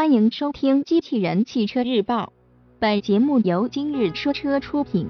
[0.00, 2.24] 欢迎收听《机器人汽车日报》，
[2.78, 5.06] 本节目由今日说车出品。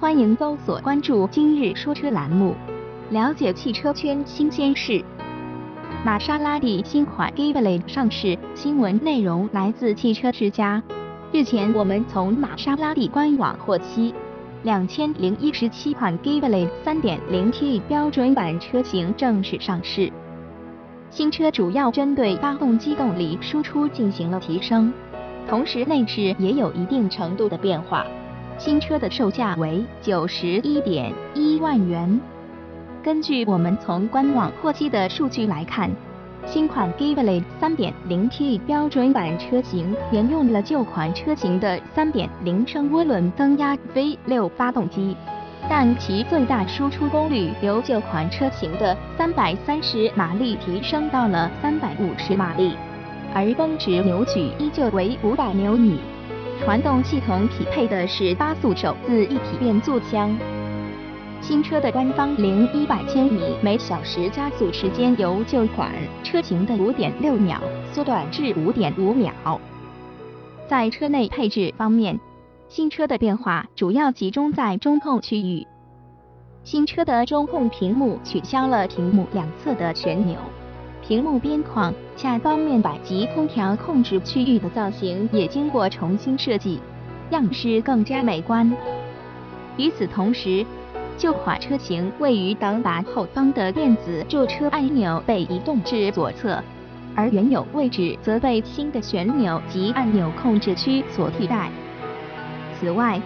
[0.00, 2.54] 欢迎搜索关注“今日说车”栏目，
[3.10, 5.04] 了解汽车圈新鲜事。
[6.02, 10.82] 玛莎拉蒂新款 g i b l e 上市，新闻内容来自汽车之家。
[11.30, 14.14] 日前，我们从玛莎拉蒂官网获悉，
[14.62, 20.10] 两千零一十七款 g i b l e 3.0T 标准版车型正式上市。
[21.12, 24.90] 新车主要针对发动机动力输出进行了提升，
[25.46, 28.06] 同时内饰也有一定程度的变化。
[28.56, 32.18] 新车的售价为九十一点一万元。
[33.02, 35.90] 根据我们从官网获悉的数据来看，
[36.46, 45.14] 新款 Giblet 3.0T 标准版车型沿用了旧款车型的3.0升涡轮增压 V6 发动机。
[45.74, 52.76] 但其最大输出功率由旧款车型的三百三十马力提升到了三百五十马力，
[53.32, 55.98] 而峰值扭矩依旧为五百牛米。
[56.62, 60.38] 传动系统匹配的是八速手自一体变速箱。
[61.40, 65.90] 新车的官方零一百千米每小时加速时间由旧款
[66.22, 67.58] 车型的五点六秒
[67.94, 69.32] 缩短至五点五秒。
[70.68, 72.20] 在车内配置方面。
[72.74, 75.66] 新车的变化主要集中在中控区域。
[76.64, 80.38] 新车的中控屏幕取消了屏幕两侧的旋钮，
[81.06, 86.80] 屏幕边框下方面板及空调控制区域的造型也经过重新设计，
[87.28, 88.74] 样式更加美观。
[89.76, 90.64] 与此同时，
[91.18, 96.58] 旧款车型位于挡把后方的电子驻车按钮被移动至左侧，
[97.14, 101.70] 而原有位置则被新的旋钮及按钮控制区所替代。
[102.82, 103.22] 此外，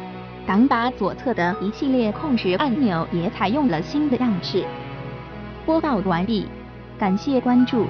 [0.47, 4.63] 挡把左侧的一系列控制按钮也采用了新的样式。
[5.65, 6.47] 播报完毕，
[6.99, 7.85] 感谢关注。